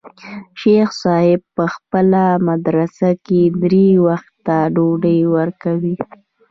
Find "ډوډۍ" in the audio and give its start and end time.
4.75-5.19